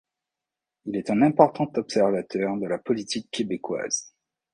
Il 0.85 0.95
est 0.97 1.11
un 1.11 1.21
important 1.21 1.71
observateur 1.75 2.57
de 2.57 2.65
la 2.65 2.79
politique 2.79 3.29
québécoise. 3.29 4.15